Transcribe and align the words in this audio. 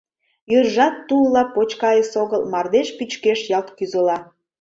Йӱржат 0.51 0.95
тулла 1.07 1.43
почка 1.53 1.89
эсогыл, 2.01 2.43
мардеж 2.51 2.87
пӱчкеш 2.97 3.39
ялт 3.57 3.69
кӱзыла. 3.77 4.17